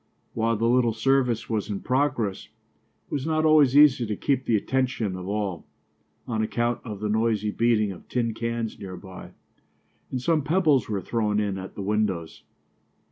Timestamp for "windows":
11.83-12.41